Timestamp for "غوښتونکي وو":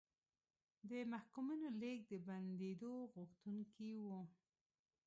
3.13-4.19